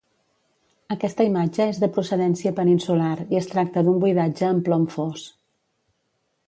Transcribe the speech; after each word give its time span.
Aquesta 0.95 1.27
imatge 1.27 1.67
és 1.73 1.81
de 1.83 1.89
procedència 1.97 2.55
peninsular 2.61 3.13
i 3.35 3.41
es 3.43 3.53
tracta 3.53 3.85
d'un 3.89 4.01
buidatge 4.07 4.53
en 4.55 4.65
plom 4.71 4.91
fos. 4.97 5.29